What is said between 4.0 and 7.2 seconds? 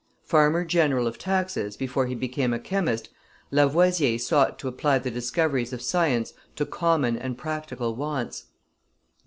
sought to apply the discoveries of science to common